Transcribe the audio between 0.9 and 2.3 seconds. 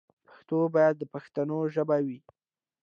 د پښتنو ژبه وي.